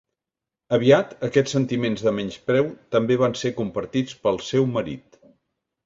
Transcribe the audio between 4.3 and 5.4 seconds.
seu marit.